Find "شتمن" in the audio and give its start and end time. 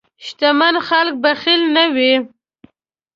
0.25-0.75